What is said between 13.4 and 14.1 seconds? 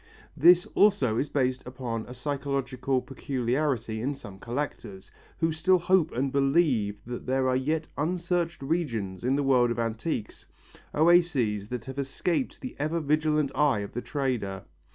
eye of the